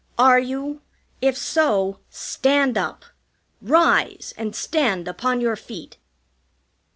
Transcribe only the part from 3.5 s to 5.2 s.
Rise, and stand